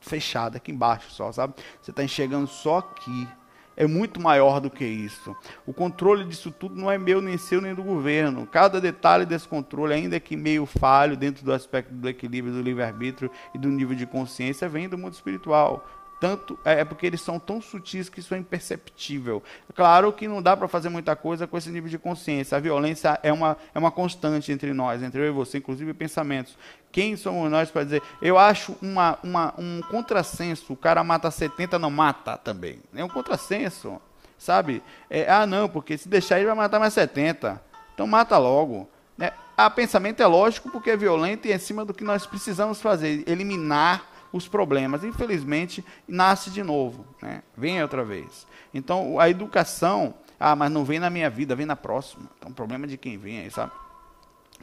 [0.08, 1.54] fechada aqui embaixo só, sabe?
[1.80, 3.28] Você está enxergando só aqui
[3.76, 5.36] é muito maior do que isso.
[5.66, 8.46] O controle disso tudo não é meu, nem seu, nem do governo.
[8.46, 13.30] Cada detalhe desse controle, ainda que meio falho dentro do aspecto do equilíbrio, do livre-arbítrio
[13.54, 15.86] e do nível de consciência, vem do mundo espiritual
[16.20, 19.42] tanto é, é porque eles são tão sutis que isso é imperceptível.
[19.74, 22.56] Claro que não dá para fazer muita coisa com esse nível de consciência.
[22.56, 26.56] A violência é uma, é uma constante entre nós, entre eu e você, inclusive pensamentos.
[26.90, 28.02] Quem somos nós para dizer?
[28.22, 30.72] Eu acho uma, uma, um contrassenso.
[30.72, 32.80] O cara mata 70, não mata também.
[32.94, 34.00] É um contrassenso,
[34.38, 34.82] sabe?
[35.10, 37.60] É, ah, não, porque se deixar ele vai matar mais 70.
[37.92, 38.88] Então mata logo.
[39.18, 39.32] Né?
[39.56, 42.80] Ah, pensamento é lógico porque é violento e é em cima do que nós precisamos
[42.80, 45.02] fazer, eliminar os problemas.
[45.02, 47.42] Infelizmente, nasce de novo, né?
[47.56, 48.46] vem outra vez.
[48.72, 52.28] Então, a educação, ah, mas não vem na minha vida, vem na próxima.
[52.38, 53.72] Então, problema de quem vem aí, sabe?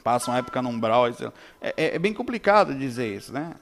[0.03, 1.07] Passa uma época no umbral.
[1.07, 1.13] É,
[1.61, 3.55] é, é bem complicado dizer isso, né?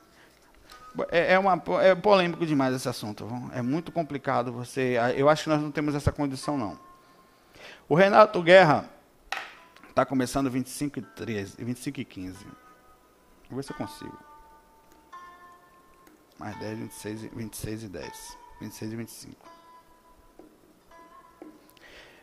[1.10, 3.28] É, é, uma, é polêmico demais esse assunto.
[3.54, 4.98] É muito complicado você.
[5.16, 6.78] Eu acho que nós não temos essa condição, não.
[7.88, 8.90] O Renato Guerra
[9.90, 12.46] está começando 25 e 13, 25 e 15.
[13.50, 14.31] Vou ver se eu consigo.
[16.42, 18.38] Mais 10, 26, 26 e 10.
[18.62, 19.36] 26 e 25.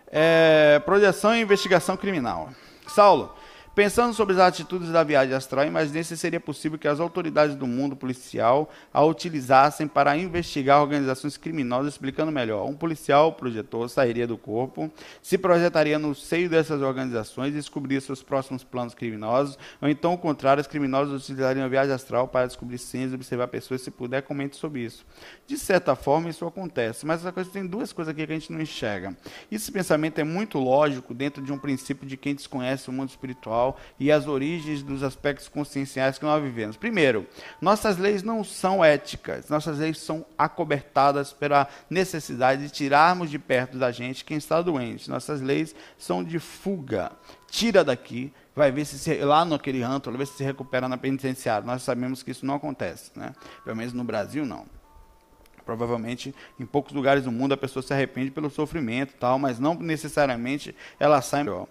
[0.09, 2.51] É, projeção e investigação criminal.
[2.89, 3.33] Saulo,
[3.79, 7.65] Pensando sobre as atitudes da viagem astral, imaginei se seria possível que as autoridades do
[7.65, 12.69] mundo policial a utilizassem para investigar organizações criminosas, explicando melhor.
[12.69, 14.91] Um policial projetor sairia do corpo,
[15.23, 20.19] se projetaria no seio dessas organizações e descobriria seus próximos planos criminosos, ou então, ao
[20.19, 24.57] contrário, os criminosos utilizariam a viagem astral para descobrir cenas, observar pessoas, se puder, comente
[24.57, 25.07] sobre isso.
[25.47, 28.53] De certa forma, isso acontece, mas essa coisa tem duas coisas aqui que a gente
[28.53, 29.17] não enxerga.
[29.53, 33.68] Esse pensamento é muito lógico dentro de um princípio de quem desconhece o mundo espiritual
[33.99, 36.77] e as origens dos aspectos conscienciais que nós vivemos.
[36.77, 37.27] Primeiro,
[37.61, 43.79] nossas leis não são éticas, nossas leis são acobertadas pela necessidade de tirarmos de perto
[43.79, 45.11] da gente quem está doente.
[45.11, 47.13] Nossas leis são de fuga.
[47.51, 50.99] Tira daqui, vai ver se, se lá naquele ranto, vai ver se se recupera na
[50.99, 51.67] penitenciária.
[51.67, 53.35] Nós sabemos que isso não acontece, né?
[53.65, 54.67] Pelo menos no Brasil não.
[55.65, 59.75] Provavelmente em poucos lugares do mundo a pessoa se arrepende pelo sofrimento, tal, mas não
[59.75, 61.67] necessariamente ela sai melhor.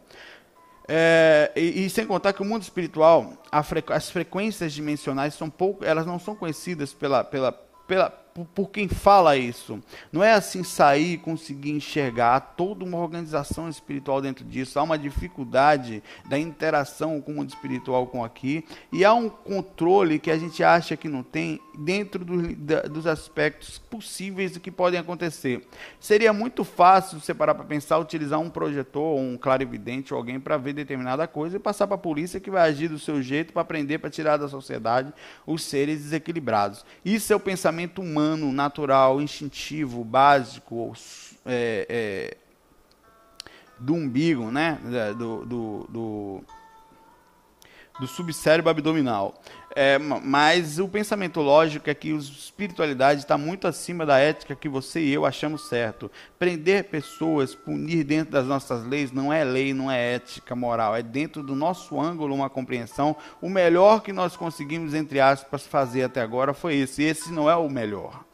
[0.88, 5.84] É, e, e, sem contar que o mundo espiritual, frequ as frequências dimensionais são pouco,
[5.84, 7.52] elas não são conhecidas pela, pela,
[7.86, 8.10] pela,
[8.46, 9.82] por, quem fala isso.
[10.12, 12.36] Não é assim sair e conseguir enxergar.
[12.36, 14.78] Há toda uma organização espiritual dentro disso.
[14.78, 18.64] Há uma dificuldade da interação com o mundo espiritual com aqui.
[18.92, 23.08] E há um controle que a gente acha que não tem dentro do, da, dos
[23.08, 25.68] aspectos possíveis que podem acontecer.
[26.00, 30.58] Seria muito fácil você parar para pensar, utilizar um projetor, um clarividente ou alguém para
[30.58, 33.62] ver determinada coisa e passar para a polícia que vai agir do seu jeito para
[33.62, 35.14] aprender, para tirar da sociedade
[35.46, 36.86] os seres desequilibrados.
[37.04, 40.94] Isso é o pensamento humano humano, natural, instintivo, básico,
[41.46, 42.38] é, é,
[43.80, 44.78] do umbigo, né?
[45.18, 46.44] do, do, do,
[48.00, 49.36] do subcérebro abdominal.
[49.80, 54.68] É, mas o pensamento lógico é que a espiritualidade está muito acima da ética que
[54.68, 56.10] você e eu achamos certo.
[56.40, 60.96] Prender pessoas, punir dentro das nossas leis, não é lei, não é ética moral.
[60.96, 63.16] É dentro do nosso ângulo uma compreensão.
[63.40, 67.04] O melhor que nós conseguimos, entre aspas, fazer até agora foi esse.
[67.04, 68.27] Esse não é o melhor.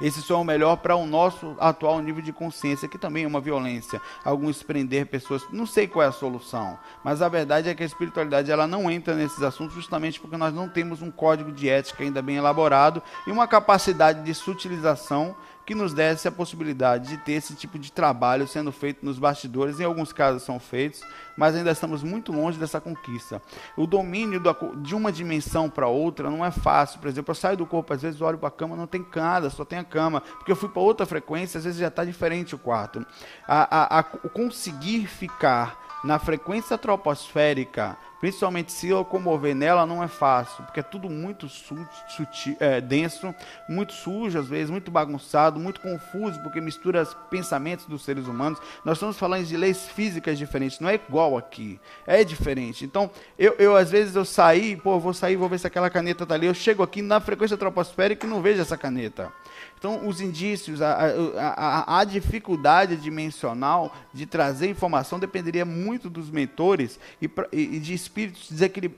[0.00, 3.26] Esse só é o melhor para o nosso atual nível de consciência, que também é
[3.26, 4.00] uma violência.
[4.24, 7.86] Alguns prender pessoas, não sei qual é a solução, mas a verdade é que a
[7.86, 12.02] espiritualidade ela não entra nesses assuntos justamente porque nós não temos um código de ética
[12.02, 15.36] ainda bem elaborado e uma capacidade de sutilização
[15.70, 19.78] que nos desse a possibilidade de ter esse tipo de trabalho sendo feito nos bastidores.
[19.78, 21.00] Em alguns casos são feitos,
[21.36, 23.40] mas ainda estamos muito longe dessa conquista.
[23.76, 24.42] O domínio
[24.78, 26.98] de uma dimensão para outra não é fácil.
[26.98, 29.48] Por exemplo, eu saio do corpo, às vezes olho para a cama, não tem nada,
[29.48, 30.22] só tem a cama.
[30.22, 33.06] Porque eu fui para outra frequência, às vezes já está diferente o quarto.
[33.46, 40.62] A, a, a, conseguir ficar na frequência troposférica principalmente se locomover nela, não é fácil,
[40.64, 43.34] porque é tudo muito sutil, é, denso,
[43.68, 48.60] muito sujo às vezes, muito bagunçado, muito confuso, porque mistura os pensamentos dos seres humanos.
[48.84, 52.84] Nós estamos falando de leis físicas diferentes, não é igual aqui, é diferente.
[52.84, 56.24] Então, eu, eu às vezes eu saí, pô, vou sair, vou ver se aquela caneta
[56.24, 59.32] está ali, eu chego aqui na frequência troposférica e não vejo essa caneta.
[59.80, 60.92] Então, os indícios, a,
[61.38, 68.50] a, a, dificuldade dimensional de trazer informação dependeria muito dos mentores e, e de espíritos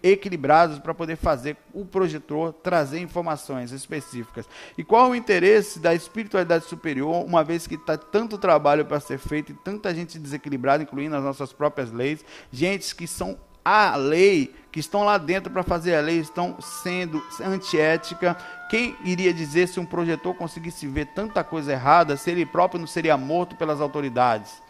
[0.03, 4.49] equilibrados para poder fazer o projetor trazer informações específicas.
[4.77, 9.19] E qual o interesse da espiritualidade superior, uma vez que está tanto trabalho para ser
[9.19, 14.53] feito e tanta gente desequilibrada, incluindo as nossas próprias leis, gente que são a lei,
[14.73, 18.37] que estão lá dentro para fazer a lei, estão sendo antiética.
[18.71, 22.87] Quem iria dizer se um projetor conseguisse ver tanta coisa errada, se ele próprio não
[22.87, 24.62] seria morto pelas autoridades?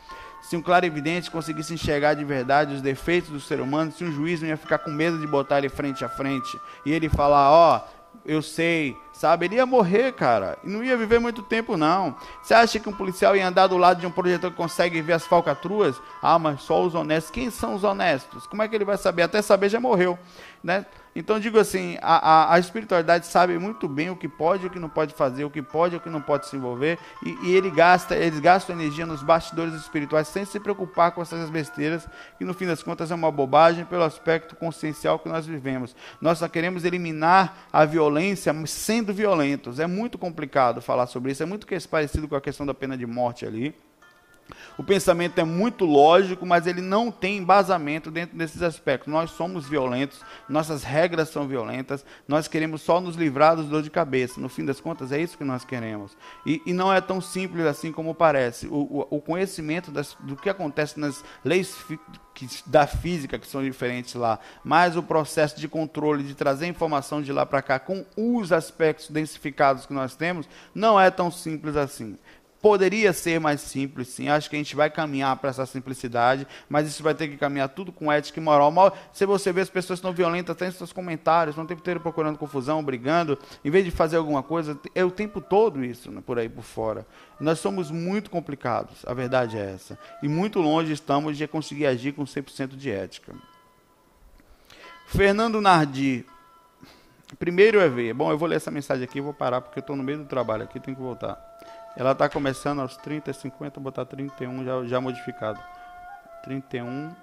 [0.53, 4.13] Se um claro evidente conseguisse enxergar de verdade os defeitos do ser humano, se um
[4.13, 7.51] juiz não ia ficar com medo de botar ele frente a frente e ele falar:
[7.51, 9.47] Ó, oh, eu sei, sabe?
[9.47, 10.59] Ele ia morrer, cara.
[10.63, 12.15] E não ia viver muito tempo, não.
[12.43, 15.15] Você acha que um policial ia andar do lado de um projetor que consegue ver
[15.15, 15.99] as falcatruas?
[16.21, 17.31] Ah, mas só os honestos.
[17.31, 18.47] Quem são os honestos?
[18.47, 19.23] Como é que ele vai saber?
[19.23, 20.19] Até saber já morreu,
[20.63, 20.85] né?
[21.15, 24.71] Então digo assim, a, a, a, espiritualidade sabe muito bem o que pode e o
[24.71, 27.37] que não pode fazer, o que pode e o que não pode se envolver, e,
[27.43, 32.09] e, ele gasta, eles gastam energia nos bastidores espirituais sem se preocupar com essas besteiras,
[32.39, 35.95] que no fim das contas é uma bobagem pelo aspecto consciencial que nós vivemos.
[36.21, 39.79] Nós só queremos eliminar a violência sendo violentos.
[39.79, 43.07] É muito complicado falar sobre isso, é muito parecido com a questão da pena de
[43.07, 43.75] morte ali.
[44.77, 49.13] O pensamento é muito lógico, mas ele não tem embasamento dentro desses aspectos.
[49.13, 53.91] Nós somos violentos, nossas regras são violentas, nós queremos só nos livrar dos dor de
[53.91, 54.41] cabeça.
[54.41, 56.17] No fim das contas, é isso que nós queremos.
[56.47, 58.67] E, e não é tão simples assim como parece.
[58.67, 61.77] O, o, o conhecimento das, do que acontece nas leis
[62.35, 67.21] que, da física, que são diferentes lá, mas o processo de controle, de trazer informação
[67.23, 71.77] de lá para cá, com os aspectos densificados que nós temos, não é tão simples
[71.77, 72.19] assim.
[72.63, 74.29] Poderia ser mais simples, sim.
[74.29, 77.69] Acho que a gente vai caminhar para essa simplicidade, mas isso vai ter que caminhar
[77.69, 78.73] tudo com ética e moral.
[79.13, 82.39] Se você vê as pessoas estão violentas, tem seus comentários, estão o tempo inteiro procurando
[82.39, 86.39] confusão, brigando, em vez de fazer alguma coisa, é o tempo todo isso né, por
[86.39, 87.05] aí por fora.
[87.41, 89.99] Nós somos muito complicados, a verdade é essa.
[90.23, 93.35] E muito longe estamos de conseguir agir com 100% de ética.
[95.07, 96.25] Fernando Nardi.
[97.41, 98.15] Primeiro é ver.
[98.15, 100.27] Bom, eu vou ler essa mensagem aqui, vou parar porque eu estou no meio do
[100.27, 101.37] trabalho aqui, tenho que voltar.
[101.97, 105.63] Ela está começando aos 30, 50, vou botar 31 já, já modificado.
[106.43, 107.15] 31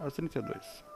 [0.00, 0.91] aos 32.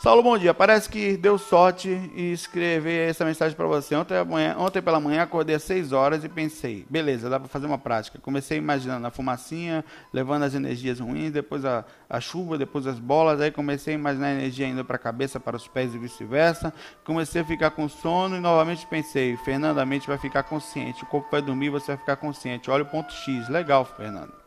[0.00, 0.54] Saulo, bom dia.
[0.54, 3.94] Parece que deu sorte e escrever essa mensagem para você.
[3.94, 7.66] Ontem, manhã, ontem pela manhã acordei às 6 horas e pensei, beleza, dá para fazer
[7.66, 8.18] uma prática.
[8.18, 13.42] Comecei imaginando a fumacinha, levando as energias ruins, depois a, a chuva, depois as bolas.
[13.42, 16.72] Aí comecei a imaginar a energia indo para a cabeça, para os pés e vice-versa.
[17.04, 21.04] Comecei a ficar com sono e novamente pensei, Fernanda, a mente vai ficar consciente.
[21.04, 22.70] O corpo vai dormir, você vai ficar consciente.
[22.70, 23.50] Olha o ponto X.
[23.50, 24.39] Legal, Fernanda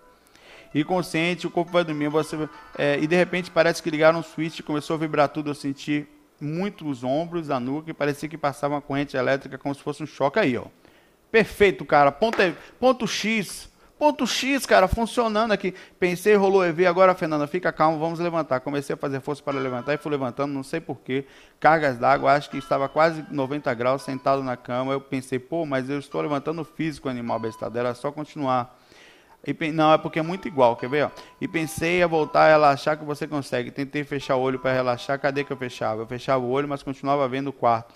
[0.74, 4.24] e consciente, o corpo vai dormir, você, é, e de repente parece que ligaram um
[4.24, 6.08] switch, começou a vibrar tudo, eu senti
[6.40, 10.04] muito os ombros, a nuca, e parecia que passava uma corrente elétrica como se fosse
[10.04, 10.66] um choque aí, ó.
[11.32, 12.12] Perfeito, cara.
[12.12, 12.38] Ponto,
[12.80, 13.68] ponto X.
[13.98, 15.74] Ponto X, cara, funcionando aqui.
[16.00, 18.60] Pensei, rolou EV, agora, Fernanda, fica calmo, vamos levantar.
[18.60, 21.26] Comecei a fazer força para levantar e fui levantando, não sei porquê.
[21.60, 24.94] Cargas d'água, acho que estava quase 90 graus, sentado na cama.
[24.94, 28.78] Eu pensei, pô, mas eu estou levantando o físico animal bestado, era só continuar.
[29.46, 31.06] E, não, é porque é muito igual, quer ver?
[31.06, 31.12] Ó?
[31.42, 33.72] E pensei a voltar a relaxar que você consegue.
[33.72, 36.02] Tentei fechar o olho para relaxar, cadê que eu fechava?
[36.02, 37.94] Eu fechava o olho, mas continuava vendo o quarto.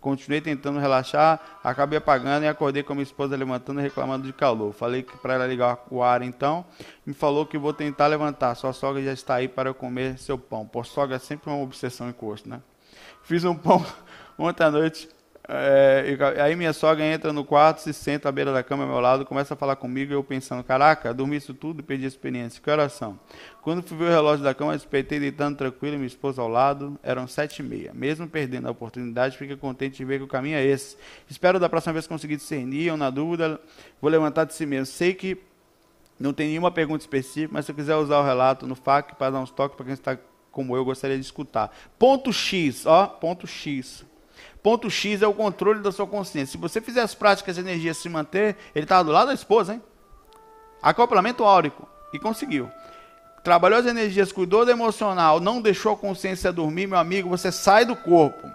[0.00, 4.32] Continuei tentando relaxar, acabei apagando e acordei com a minha esposa levantando e reclamando de
[4.32, 4.72] calor.
[4.72, 6.64] Falei que para ela ligar o ar então,
[7.04, 8.54] me falou que vou tentar levantar.
[8.54, 10.64] Sua sogra já está aí para eu comer seu pão.
[10.64, 12.60] Por sogra é sempre uma obsessão em custo, né?
[13.24, 13.84] Fiz um pão
[14.38, 15.08] ontem à noite
[15.50, 19.00] é, aí minha sogra entra no quarto, se senta à beira da cama ao meu
[19.00, 22.08] lado, começa a falar comigo e eu pensando, caraca, dormi isso tudo e perdi a
[22.08, 22.60] experiência.
[22.62, 23.18] Que oração.
[23.62, 27.26] Quando fui ver o relógio da cama, despertei deitando tranquilo, minha esposa ao lado, eram
[27.26, 27.92] sete e meia.
[27.94, 30.98] Mesmo perdendo a oportunidade, fico contente de ver que o caminho é esse.
[31.30, 33.58] Espero da próxima vez conseguir discernir, ou na dúvida,
[34.02, 34.84] vou levantar de si mesmo.
[34.84, 35.38] Sei que
[36.20, 39.30] não tem nenhuma pergunta específica, mas se eu quiser usar o relato no FAQ para
[39.30, 40.18] dar uns toques para quem está
[40.50, 41.74] como eu, gostaria de escutar.
[41.98, 44.04] Ponto X, ó, ponto X.
[44.62, 46.52] Ponto X é o controle da sua consciência.
[46.52, 49.74] Se você fizer as práticas de energia se manter, ele está do lado da esposa,
[49.74, 49.82] hein?
[50.82, 51.88] Acoplamento áurico.
[52.12, 52.70] E conseguiu.
[53.44, 57.84] Trabalhou as energias, cuidou do emocional, não deixou a consciência dormir, meu amigo, você sai
[57.84, 58.46] do corpo.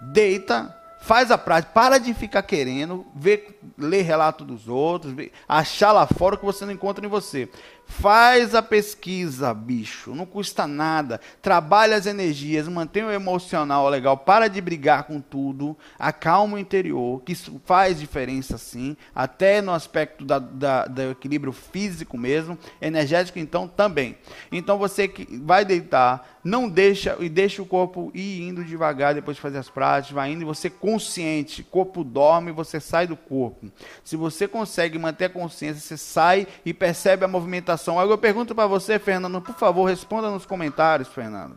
[0.00, 5.92] Deita, faz a prática, para de ficar querendo ver, ler relato dos outros, ver, achar
[5.92, 7.48] lá fora o que você não encontra em você.
[7.88, 10.14] Faz a pesquisa, bicho.
[10.14, 11.18] Não custa nada.
[11.40, 14.16] Trabalha as energias, mantém o emocional legal.
[14.16, 15.76] Para de brigar com tudo.
[15.98, 18.94] Acalma o interior, que isso faz diferença sim.
[19.14, 22.58] Até no aspecto da, da, do equilíbrio físico mesmo.
[22.80, 24.18] Energético, então, também.
[24.52, 29.36] Então você que vai deitar, não deixa e deixa o corpo ir indo devagar depois
[29.36, 33.70] de fazer as práticas, vai indo e você consciente, corpo dorme, você sai do corpo.
[34.04, 37.77] Se você consegue manter a consciência, você sai e percebe a movimentação.
[37.78, 41.56] Agora eu pergunto para você, Fernando, por favor, responda nos comentários, Fernando.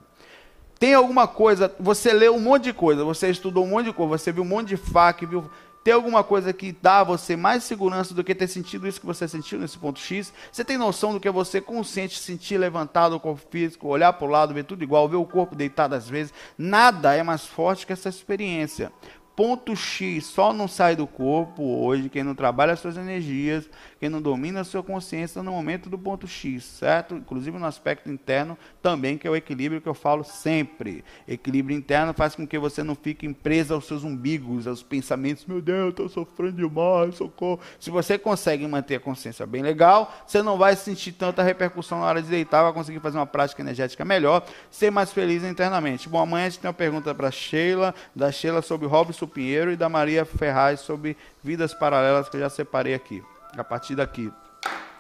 [0.80, 4.18] Tem alguma coisa, você leu um monte de coisa, você estudou um monte de coisa,
[4.18, 5.50] você viu um monte de fac, viu
[5.84, 9.06] tem alguma coisa que dá a você mais segurança do que ter sentido isso que
[9.06, 10.32] você sentiu nesse ponto X?
[10.52, 14.30] Você tem noção do que você consciente sentir levantado o corpo físico, olhar para o
[14.30, 16.32] lado, ver tudo igual, ver o corpo deitado às vezes?
[16.56, 18.92] Nada é mais forte que essa experiência
[19.36, 23.70] ponto X só não sai do corpo hoje quem não trabalha as suas energias,
[24.00, 27.16] quem não domina a sua consciência no momento do ponto X, certo?
[27.16, 31.04] Inclusive no aspecto interno também, que é o equilíbrio que eu falo sempre.
[31.28, 35.62] Equilíbrio interno faz com que você não fique preso aos seus umbigos, aos pensamentos, meu
[35.62, 37.60] Deus, eu estou sofrendo demais, socorro.
[37.80, 42.06] Se você consegue manter a consciência bem legal, você não vai sentir tanta repercussão na
[42.06, 46.10] hora de deitar, vai conseguir fazer uma prática energética melhor, ser mais feliz internamente.
[46.10, 49.78] Bom, amanhã a gente tem uma pergunta para Sheila, da Sheila sobre Robson Pinheiro e
[49.78, 53.24] da Maria Ferraz sobre vidas paralelas que eu já separei aqui.
[53.58, 54.32] A partir daqui.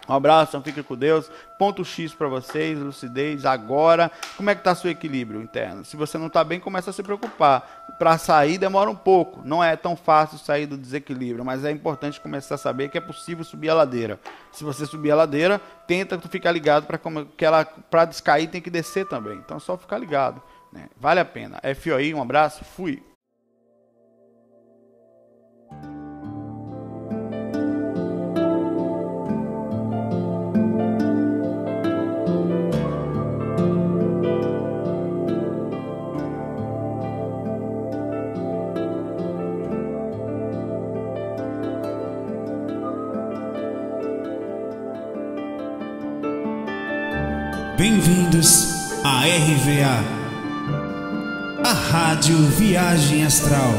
[0.09, 1.31] Um abraço, fique com Deus.
[1.57, 4.11] Ponto X para vocês, lucidez agora.
[4.35, 5.85] Como é que está seu equilíbrio interno?
[5.85, 7.85] Se você não está bem, começa a se preocupar.
[7.99, 9.41] Para sair demora um pouco.
[9.45, 13.01] Não é tão fácil sair do desequilíbrio, mas é importante começar a saber que é
[13.01, 14.19] possível subir a ladeira.
[14.51, 16.99] Se você subir a ladeira, tenta ficar ligado para
[17.37, 19.37] que ela para descair tem que descer também.
[19.37, 20.41] Então é só ficar ligado.
[20.73, 20.89] Né?
[20.97, 21.61] Vale a pena.
[21.75, 23.03] FOI, um abraço, fui.
[53.41, 53.73] Viagem Astral.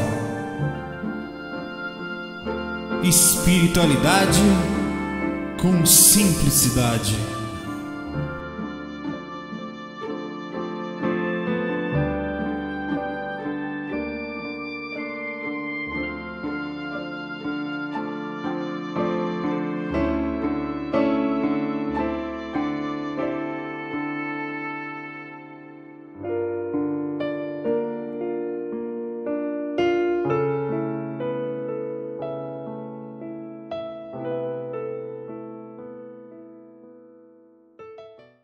[3.03, 4.41] Espiritualidade
[5.61, 7.32] com simplicidade.